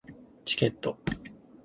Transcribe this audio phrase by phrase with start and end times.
[0.45, 0.97] チケット